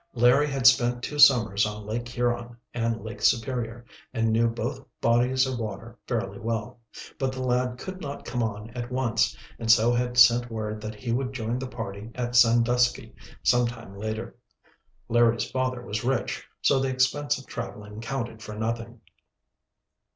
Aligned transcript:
Larry 0.15 0.47
had 0.47 0.65
spent 0.65 1.03
two 1.03 1.19
summers 1.19 1.63
on 1.63 1.85
Lake 1.85 2.07
Huron 2.09 2.57
and 2.73 3.03
Lake 3.03 3.21
Superior, 3.21 3.85
and 4.15 4.31
knew 4.31 4.47
both 4.47 4.83
bodies 4.99 5.45
of 5.45 5.59
water 5.59 5.95
fairly 6.07 6.39
well. 6.39 6.79
But 7.19 7.31
the 7.31 7.43
lad 7.43 7.77
could 7.77 8.01
not 8.01 8.25
come 8.25 8.41
on 8.41 8.71
at 8.71 8.91
once, 8.91 9.37
and 9.59 9.71
so 9.71 9.93
had 9.93 10.17
sent 10.17 10.49
word 10.49 10.81
that 10.81 10.95
he 10.95 11.11
would 11.11 11.33
join 11.33 11.59
the 11.59 11.67
party 11.67 12.09
at 12.15 12.35
Sandusky, 12.35 13.13
some 13.43 13.67
time 13.67 13.95
later. 13.95 14.35
Larry's 15.07 15.51
father 15.51 15.83
was 15.85 16.03
rich, 16.03 16.47
so 16.63 16.79
the 16.79 16.89
expense 16.89 17.37
of 17.37 17.45
traveling 17.45 18.01
counted 18.01 18.41
for 18.41 18.55
nothing. 18.55 19.01